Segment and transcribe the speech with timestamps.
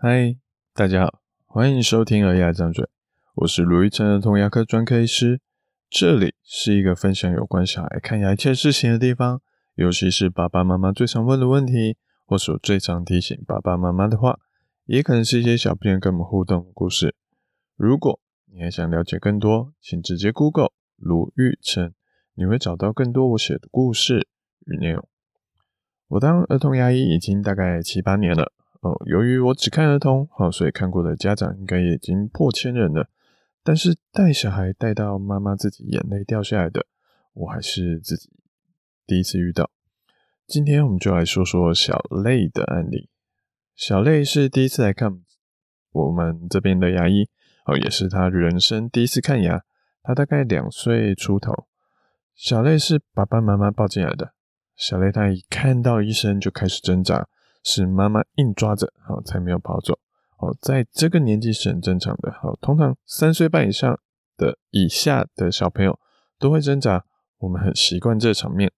[0.00, 0.36] 嗨，
[0.74, 2.84] 大家好，欢迎收听《儿牙张嘴》，
[3.34, 5.40] 我是卢玉成儿童牙科专科医师。
[5.90, 9.42] 这里是一个分享有关小孩看牙一切事情的地方，
[9.74, 14.38] 尤其是爸爸妈妈最常问的问题，或是我最常提醒爸爸妈妈的话，
[14.84, 17.16] 也可能是一些小朋友跟我们互动的故事。
[17.74, 18.20] 如果
[18.52, 21.92] 你还想了解更多，请直接 Google 卢玉成，
[22.34, 24.28] 你会找到更多我写的故事
[24.64, 25.08] 与内容。
[26.06, 29.00] 我当儿童牙医已经大概七八年了哦。
[29.06, 33.08] 由于我只看儿童，好，所以看过的家长应该也已经破千人了。
[33.62, 36.86] 但是带小孩带到妈妈自己眼泪掉下来的，
[37.34, 38.30] 我还是自己
[39.06, 39.70] 第一次遇到。
[40.46, 43.10] 今天我们就来说说小泪的案例。
[43.76, 45.20] 小泪是第一次来看
[45.92, 47.28] 我们这边的牙医，
[47.66, 49.62] 哦，也是他人生第一次看牙。
[50.02, 51.66] 他大概两岁出头。
[52.34, 54.32] 小泪是爸爸妈妈抱进来的。
[54.74, 57.28] 小泪他一看到医生就开始挣扎，
[57.62, 59.98] 是妈妈硬抓着，好才没有跑走。
[60.38, 62.32] 哦，在这个年纪是很正常的。
[62.32, 63.98] 好，通常三岁半以上
[64.36, 65.98] 的以下的小朋友
[66.38, 67.04] 都会挣扎，
[67.38, 68.72] 我们很习惯这场面。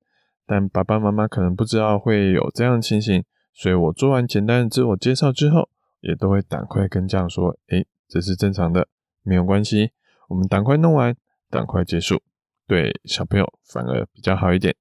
[0.47, 5.69] 但爸爸妈妈可能不知道会有这样的情形，所以我做完简单的自我介绍之后，
[6.01, 8.89] 也都会赶快跟家长说：“诶，这是正常的，
[9.23, 9.93] 没有关系，
[10.29, 11.15] 我们赶快弄完，
[11.51, 12.21] 赶快结束，
[12.67, 14.75] 对小朋友反而比较好一点。”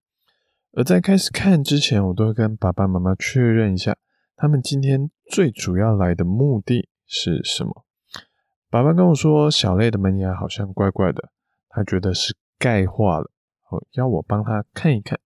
[0.73, 3.98] 而在开始看之前，我都会跟爸爸妈妈确认一下，
[4.36, 7.86] 他们今天最主要来的目的是什么。
[8.70, 11.31] 爸爸跟我说，小类的门牙好像怪怪的，
[11.70, 13.31] 他觉得是钙化了，
[13.70, 15.20] 哦，要我帮他看一看。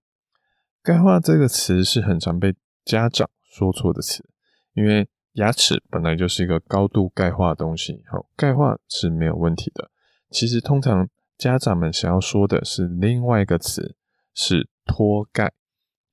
[0.81, 4.25] 钙化这个词是很常被家长说错的词，
[4.73, 9.91] 因为牙齿本来就是一个高度钙化的东西，好，钙化是没有问题的。
[10.29, 13.97] 其实通常家长们想要说的是另外一个词，
[14.33, 14.69] 是。
[14.85, 15.51] 脱钙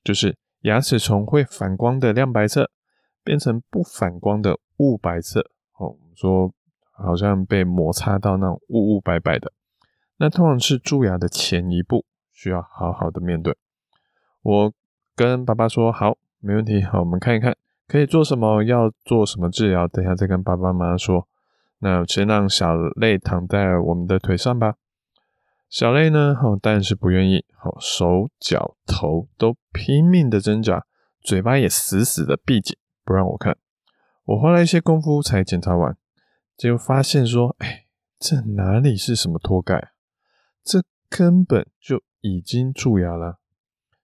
[0.03, 2.71] 就是牙齿从会反光的亮白色
[3.23, 5.41] 变成不反光的雾白色。
[5.79, 6.53] 哦，我们说
[6.93, 9.53] 好像被摩擦到那种雾雾白白的，
[10.19, 13.57] 那通常是蛀牙的前一步，需要好好的面对。
[14.43, 14.73] 我
[15.15, 16.83] 跟爸爸说好，没问题。
[16.83, 17.57] 好，我们看一看
[17.87, 21.27] 可以做什么，要做什么治疗，等下再跟爸爸妈妈说。
[21.83, 24.75] 那先让小泪躺在我们的腿上吧。
[25.71, 30.85] 小泪呢，好，当然是不愿意，好，手脚头都拼命的挣扎，
[31.23, 33.57] 嘴巴也死死的闭紧，不让我看。
[34.25, 35.97] 我花了一些功夫才检查完，
[36.57, 37.85] 结果发现说，哎，
[38.19, 39.93] 这哪里是什么脱钙？
[40.65, 43.39] 这根本就已经蛀牙了。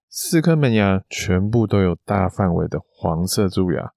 [0.08, 3.92] 四颗门牙全部都有大范围的黄色蛀牙，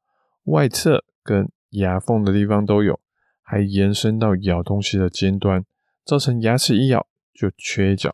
[0.46, 3.00] 外侧跟牙缝的地方都有，
[3.44, 5.64] 还延伸到咬东西的尖端，
[6.04, 7.06] 造成牙齿一咬。
[7.40, 8.14] 就缺角，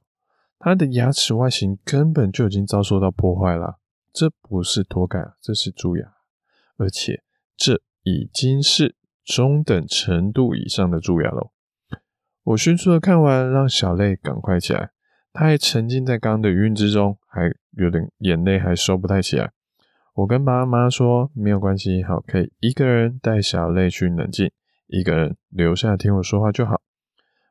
[0.59, 3.79] 他的牙齿外形根本就已经遭受到破坏了。
[4.13, 6.13] 这不是脱钙，这是蛀牙，
[6.77, 7.23] 而且
[7.57, 11.49] 这已经是中等程度以上的蛀牙喽。
[12.43, 14.91] 我迅速的看完，让小泪赶快起来。
[15.33, 19.51] 他还沉浸在刚刚的余韵之中，还有点眼泪还收不太起来。
[20.13, 24.51] 我跟爸妈说没有关系，好，可以一个人带小泪去冷静，
[24.85, 26.79] 一个人留下听我说话就好。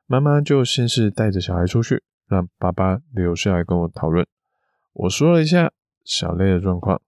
[0.07, 4.27] 妈妈就先是带着小孩出去，让爸爸留下来跟我讨论。
[4.93, 5.73] 我说了一下
[6.05, 7.01] 小泪的状况，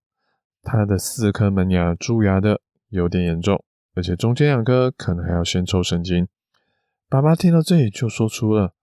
[0.63, 3.63] 他的四颗门牙蛀牙的有点严重，
[3.95, 6.27] 而且中间两颗可能还要先抽神经。
[7.09, 8.75] 爸爸听到这里就说出了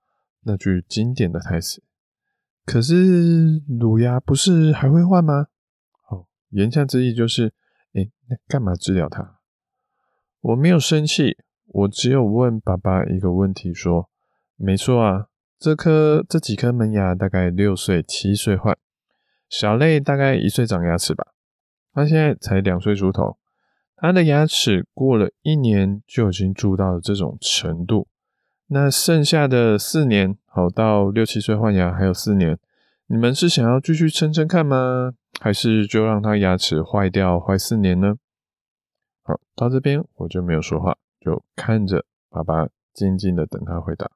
[0.43, 1.83] 那句经典的台词
[2.65, 5.47] ：“可是乳牙不是还会换吗？”
[6.07, 7.53] 哦，言下之意就是，
[7.93, 9.39] 哎，那干嘛治疗它？
[10.39, 11.37] 我没有生气。
[11.73, 14.07] 我只有问爸爸一个问题，说
[14.55, 15.25] ：“没错啊，
[15.57, 18.77] 这颗这几颗门牙大概六岁七岁换，
[19.49, 21.25] 小类大概一岁长牙齿吧，
[21.91, 23.37] 他现在才两岁出头，
[23.95, 28.07] 他的牙齿过了一年就已经蛀到了这种程度，
[28.67, 32.59] 那剩下的四年，好到六七岁换牙还有四年，
[33.07, 35.13] 你们是想要继续撑撑看吗？
[35.41, 38.13] 还是就让他牙齿坏掉坏四年呢？”
[39.25, 40.95] 好，到这边我就没有说话。
[41.23, 44.09] 就看着爸爸，静静的等他回答。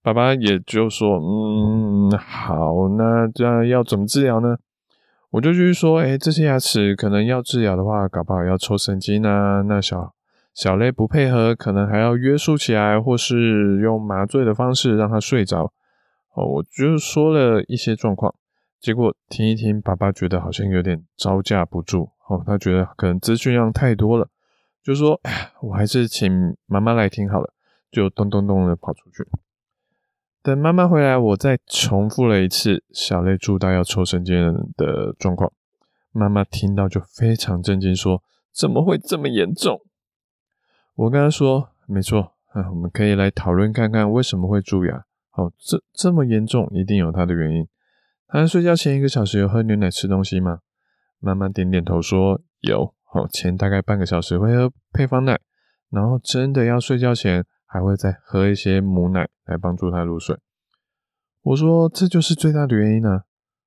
[0.00, 4.56] 爸爸也就说：“嗯，好，那这样要怎么治疗呢？”
[5.30, 9.60] 我就继续说：“哎，这些牙齿可能要治疗的话，搞不好要抽神经啊。
[9.62, 10.14] 那小
[10.54, 15.72] 小泪不配合，可能还要约束起来，或是用麻醉的方式让他睡着。”
[16.32, 18.34] 哦，我就说了一些状况，
[18.80, 22.10] 结果听一听，爸爸觉得好像有点招架不住。
[22.28, 24.28] 哦，他觉得可能资讯量太多了。
[24.88, 27.52] 就说，哎，我还是请妈妈来听好了，
[27.90, 29.28] 就咚咚咚的跑出去。
[30.42, 34.34] 等妈妈回来，我再重复了一次小泪蛀到要抽神经
[34.78, 35.52] 的状况。
[36.10, 39.82] 妈妈听到就非常震惊，说：“怎么会这么严重？
[40.94, 45.04] 我跟她说，没错，啊，我们可以来讨论看看为什么会蛀牙。
[45.32, 47.68] 哦，这这么严重，一定有它的原因。
[48.26, 50.60] 他睡觉前一个小时有喝牛奶、吃东西吗？
[51.20, 52.94] 妈妈点点头说有。
[53.12, 55.40] 哦，前大概半个小时会喝配方奶，
[55.90, 60.38] 然后真的要睡觉前还会再喝一些母奶来帮助他入睡。
[61.42, 63.22] 我说这就是最大的原因呢。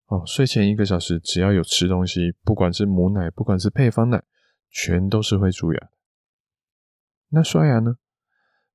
[0.07, 4.21] 哦，睡前一个小时只要有吃东西，不管是母奶，不管是配方奶，
[4.69, 5.79] 全都是会蛀牙。
[7.29, 7.95] 那刷牙呢？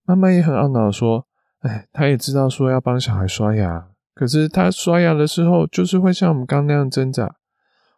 [0.03, 1.29] 妈妈也很懊恼说，
[1.61, 7.37] 哎，她也知道说要帮小孩刷牙，可是她刷牙的时候就是会像我们刚刚那样挣扎。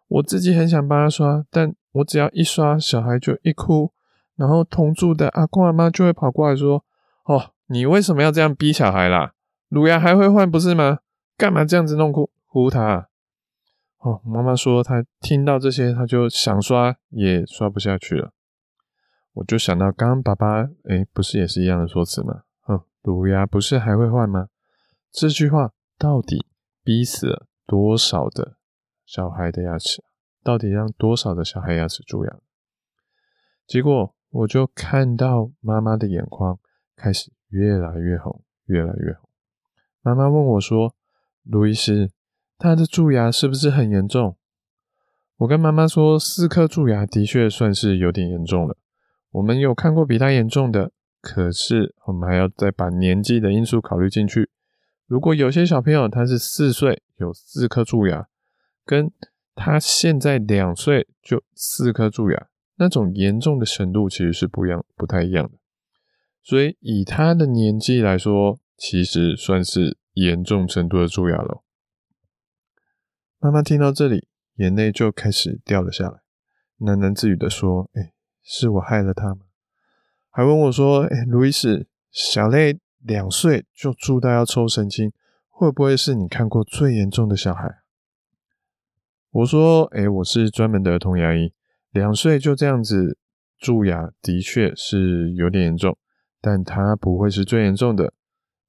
[0.08, 3.92] 我自己很想帮他刷，但我只要一刷，小孩就一哭，
[4.36, 6.84] 然后同住的阿公阿妈就会跑过来说
[7.24, 9.32] ：“哦，你为什么要这样逼小孩啦？
[9.68, 10.98] 乳牙还会换不是吗？
[11.36, 13.08] 干嘛这样子弄哭哭他？”
[13.98, 18.32] 哦，妈妈说她听到这些，她就想刷也刷不下去了。
[19.34, 22.42] 我就想到刚刚爸爸，诶，不是也是一样的说辞吗？
[22.62, 24.48] 哼，乳牙不是还会换吗？
[25.10, 26.46] 这句话到底
[26.84, 28.56] 逼死了多少的
[29.04, 30.04] 小孩的牙齿？
[30.42, 32.38] 到底让多少的小孩牙齿蛀牙？
[33.66, 36.58] 结果我就看到妈妈的眼眶
[36.96, 39.28] 开始越来越红，越来越红。
[40.02, 40.94] 妈妈问我说
[41.44, 42.10] ：“卢医师。”
[42.58, 44.36] 他的蛀牙是不是很严重？
[45.36, 48.76] 我跟妈妈说，四颗蛀牙的确算是有点严重了。
[49.30, 50.90] 我们有看过比他严重的，
[51.20, 54.50] 可是我们还要再把年纪的因素考虑进去。
[55.06, 58.26] 如果有些小朋友他是四岁有四颗蛀牙，
[58.84, 59.12] 跟
[59.60, 62.46] 他现在两岁就四颗蛀牙，
[62.76, 65.58] 那种严重的程度其实是不一样，不太一样的。
[66.40, 71.64] 所以以他的年纪来说，其实算是严重程度的蛀牙了。
[73.40, 74.28] 妈妈听到这里，
[74.58, 76.20] 眼泪就开始掉了下来，
[76.78, 78.12] 喃喃自语的说：“哎，
[78.44, 79.40] 是我害了他吗？”
[80.30, 85.12] 还问我说：“哎，卢易斯，小类两岁就蛀到要抽神经，
[85.48, 87.80] 会不会是你看过最严重的小孩？”
[89.30, 91.52] 我说：“哎，我是专门的儿童牙医，
[91.90, 93.18] 两岁就这样子
[93.58, 95.96] 蛀牙，的确是有点严重，
[96.40, 98.12] 但他不会是最严重的，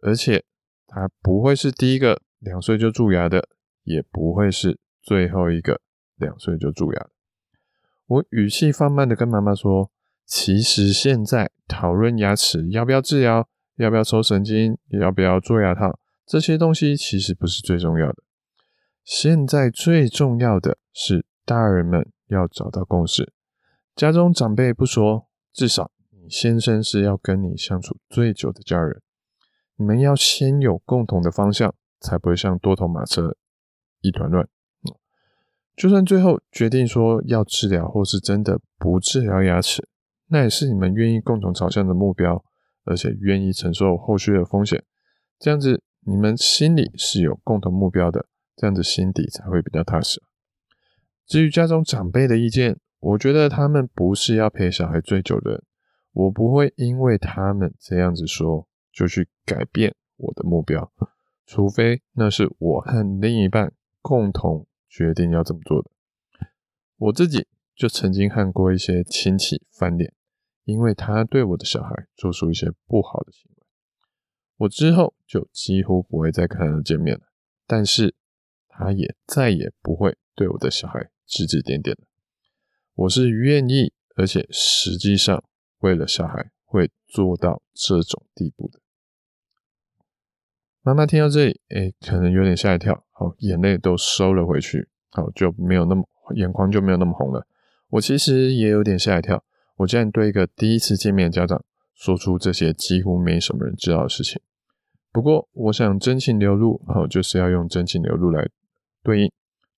[0.02, 0.44] 而且
[0.88, 3.48] 他不会是第一个两岁就蛀牙的。”
[3.86, 5.82] 也不会是最后一个
[6.16, 7.10] 两岁就蛀牙的。
[8.06, 9.90] 我语气放慢的跟妈妈说
[10.28, 18.22] ：“其实现在讨论牙齿要不要治疗，要不要抽神经，要不要做牙套，这些东西其实不是最重要的。
[19.12, 23.34] 现在最重要的是大人们要找到共识。
[23.96, 29.02] 家中长辈不说，至少你先生是要跟你相处最久的家人，
[29.78, 33.36] 你们要先有共同的方向，才不会像多头马车。”
[34.02, 34.48] 一团乱，
[35.76, 39.90] 就算最后决定说要治疗，或是真的不治疗牙齿，
[40.28, 42.46] 那也是你们愿意共同朝向的目标，
[42.86, 44.84] 而且愿意承受后续的风险。
[45.40, 48.28] 这样子，你们心里是有共同目标的，
[48.60, 50.22] 这样子心底才会比较踏实。
[51.26, 55.64] 至于家中长辈的意见，我觉得他们不是要陪小孩最久的人，
[56.12, 60.92] 我不会因为他们这样子说，就去改变我的目标，
[61.46, 63.72] 除非那是我和另一半。
[64.02, 65.92] 共同决定要怎么做的，
[66.96, 70.14] 我自己就曾经和过一些亲戚翻脸，
[70.64, 73.68] 因为他对我的小孩做出一些不好的行为，
[74.56, 77.24] 我之后就几乎不会再跟他见面了。
[77.68, 78.16] 但是，
[78.80, 82.08] 他也再也不会对我的小孩指指点点了。
[82.96, 85.44] 我是愿意，而且实际上
[85.80, 88.80] 为了小孩会做到这种地步的。
[90.82, 97.46] 妈妈听到这里，哎，可能有点吓一跳，好，眼泪都收了回去，好，就没有那么眼眶就没有那么红了。
[97.90, 99.44] 我其实也有点吓一跳，
[99.76, 101.62] 我竟然对一个第一次见面的家长
[101.94, 104.42] 说出这些几乎没什么人知道的事情。
[105.12, 108.48] 不过，我想真情流露，好，就是要用真情流露来
[109.10, 109.32] 对应，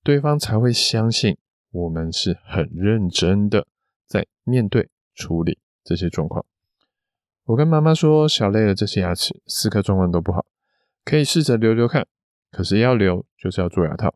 [0.03, 1.37] 对方才会相信
[1.71, 3.65] 我们是很认真的
[4.05, 6.45] 在面对处理这些状况。
[7.45, 10.45] 我跟妈妈说，小类的这些牙齿四颗状况都不好。
[11.05, 12.05] 可以试着留留看，
[12.51, 14.13] 可是要留就是要做牙套。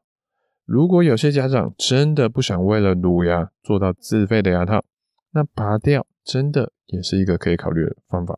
[0.65, 4.83] 如果有些家长真的不想为了乳牙做到自费的牙套，
[5.31, 8.37] 那拔掉真的也是一个可以考虑的方法。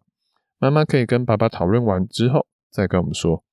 [0.59, 3.43] 妈妈可以跟爸爸讨论完之后再跟我们说。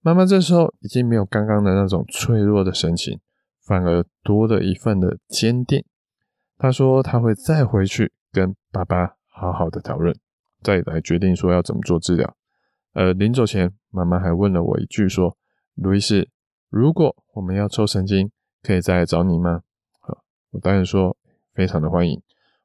[0.00, 3.20] 妈妈这时候已经没有刚刚的那种脆弱的神情，
[3.66, 5.84] 反而多了一份的坚定。
[6.56, 10.16] 她说她会再回去跟爸爸好好的讨论，
[10.62, 12.36] 再来决定说要怎么做治疗。
[12.94, 15.36] 呃，临走前，妈妈还问了我一句，说
[15.76, 16.28] ：“卢医师，
[16.68, 18.30] 如果我们要抽神经，
[18.62, 19.62] 可以再来找你吗？”
[20.00, 21.16] 好，我当然说
[21.54, 22.20] 非常的欢迎。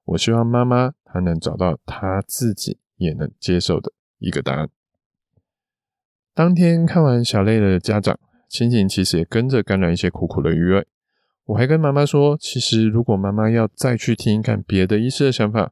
[0.05, 4.69] 我希望妈妈她能找到她自己也能接受的一个答案。
[6.35, 10.87] 当天看完小泪的家长，心情其实也跟着感染一些苦苦的余味。
[11.45, 15.71] 我还跟妈妈说，其实如果妈妈要再去听看别的医师的想法，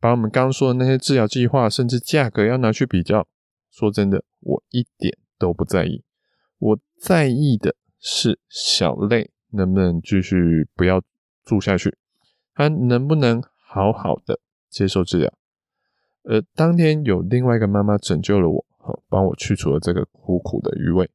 [0.00, 3.26] 把我们刚刚说的那些治疗计划，甚至价格要拿去比较，
[3.70, 6.02] 说真的，我一点都不在意。
[6.58, 11.02] 我在意的是小泪能不能继续不要
[11.44, 11.98] 住下去，
[12.54, 15.30] 他能不能好好的接受治疗。
[16.22, 18.64] 而当天有另外一个妈妈拯救了我。
[19.08, 21.10] 帮我去除了这个苦苦的余味。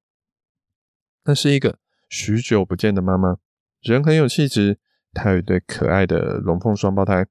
[1.25, 1.77] 那是一个
[2.09, 3.37] 许久不见的妈妈，
[3.81, 4.79] 人很有气质，
[5.13, 7.27] 她有一对可爱的龙凤双胞胎。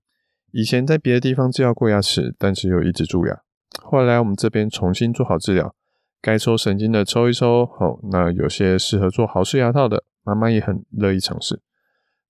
[0.53, 3.43] 以前在别的地方治疗过牙齿，但是又一直蛀牙。
[3.83, 5.75] 后来我们这边重新做好治疗，
[6.21, 7.63] 该抽神经的抽一抽。
[7.79, 11.63] 哦，那有些适合做豪式牙套的，妈妈也很乐意尝试。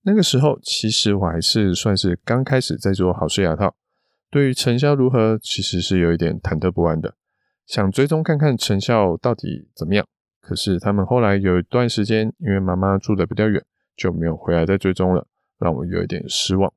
[0.03, 3.77] 那个时候，其实我还是算是刚开始在做好式牙套，
[4.31, 7.15] 对于成效如何，其实是有一点忐忑不安的。
[7.67, 10.07] 想追踪看看成效到底怎么样，
[10.41, 13.65] 可是他们后来有一段时间，因为妈妈住得比较远，
[13.97, 15.27] 就没有回来再追踪了，
[15.59, 16.73] 让我有一点失望。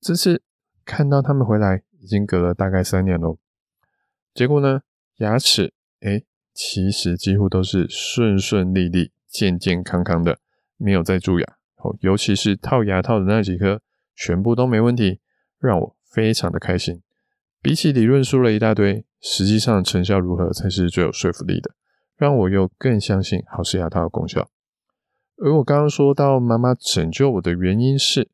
[0.00, 0.42] 这次
[0.84, 3.38] 看到他们回来，已经隔了大概三年咯。
[4.34, 4.82] 结果呢，
[5.16, 10.38] 牙齿诶，其实几乎都是顺顺利利、健健康康的，
[10.76, 11.46] 没有再蛀牙。
[11.76, 13.80] 哦，尤其是套牙套的那几颗，
[14.14, 15.20] 全部都没问题，
[15.58, 17.02] 让我非常的开心。
[17.60, 19.04] 比起理论说了一大堆。
[19.20, 21.72] 实际上成效如何才是最有说服力的，
[22.16, 24.48] 让我又更相信豪式牙套的功效。
[25.38, 28.28] 而我刚刚说到妈妈拯救我的原因是，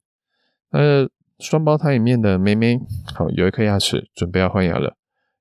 [0.73, 2.79] 呃，双胞胎里面的妹妹，
[3.15, 4.99] 好，有一颗牙齿准备要换牙了，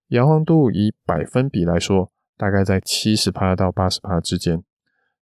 [0.08, 4.64] 摇晃度以百分比来说，大概在七十趴到八十趴之间。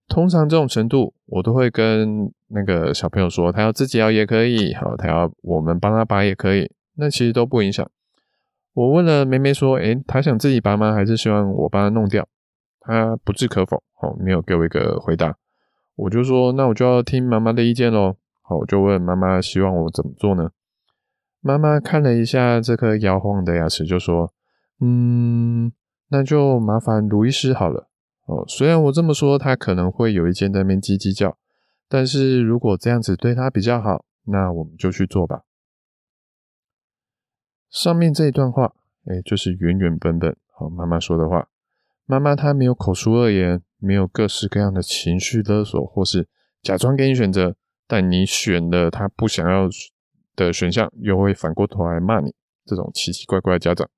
[0.08, 7.90] 通常这种程度，我都会跟那个小朋友说，他要自己摇也可以，好，他要我们帮他拔也可以，那其实都不影响。
[8.74, 10.94] 我问了妹妹说：“诶，她想自己拔吗？
[10.94, 12.28] 还是希望我帮她弄掉？”
[12.80, 15.36] 她不置可否，哦，没有给我一个回答。
[15.96, 20.52] 我就说：“那我就要听妈妈的意见喽。”好，我就问妈妈：“希望我怎么做呢？”
[21.42, 24.32] 妈妈看了一下这颗摇晃的牙齿，就说
[24.80, 25.72] ：“嗯，
[26.10, 27.90] 那就麻烦卢医师好了。”
[28.28, 31.38] 哦，虽然我这么说，她可能会有一间在那边叽叽叫，
[31.90, 35.42] 但是如果这样子对她比较好，那我们就去做吧。
[37.72, 38.74] 上面这一段话，
[39.06, 41.48] 哎，就是原原本本好妈妈说的话。
[42.06, 46.28] 妈妈她没有口出恶言，没有各式各样的情绪勒索，或是
[46.62, 47.56] 假装给你选择，
[47.88, 49.70] 但你选了她不想要
[50.36, 52.36] 的选项，又会反过头来骂你。
[52.66, 53.90] 这种奇奇怪怪的家长，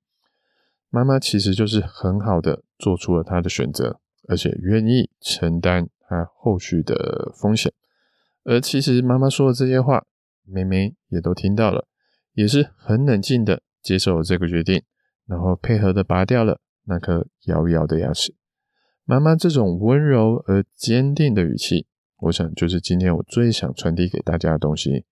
[0.88, 7.72] 妈妈其实就是很好的做出了她的选择，而且愿意承担她后续的风险。
[8.44, 10.06] 而其实妈妈说的这些话，
[10.44, 11.88] 妹妹也都听到了。
[12.32, 14.82] 也是很冷静的接受了这个决定，
[15.26, 18.34] 然后配合的拔掉了那颗摇摇的牙齿。
[19.04, 21.86] 妈妈这种温柔而坚定的语气，
[22.22, 25.04] 我想就是今天我最想传递给大家的东西。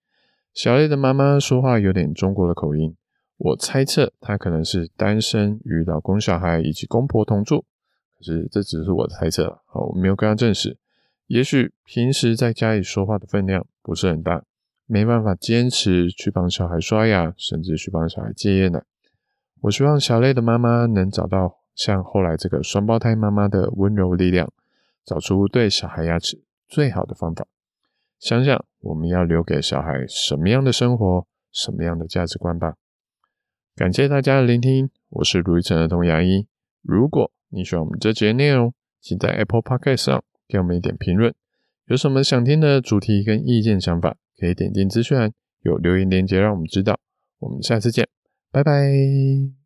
[0.55, 2.97] 小泪的妈妈说话有点中国的口音，
[3.37, 7.67] 我猜测她可能是单身，与老公、小孩以及公婆同住。
[8.17, 10.79] 可是这只是我的猜测，好，我没有跟她证实。
[11.27, 14.45] 也许平时在家里说话的分量不是很大。
[14.93, 18.85] 没办法坚持去帮小孩刷牙，甚至去帮小孩戒夜奶。
[19.63, 24.53] 我希望小泪的妈妈能找到像后来这个双胞胎妈妈的温柔力量，
[25.03, 27.47] 找出对小孩牙齿最好的方法。
[28.21, 32.75] 想想我们要留给小孩什么样的生活，什么样的价值观吧。
[33.75, 36.47] 感谢大家的聆听，我是卢一成儿童牙医。
[36.83, 41.33] 如果你喜欢我们这节内容，请在 Apple Podcast 上给我们一点评论。
[41.87, 46.99] 有什么想听的主题跟意见想法，可以点进资讯栏，有留言链接让我们知道。
[47.39, 48.09] 我们下次见，
[48.51, 49.62] 拜拜。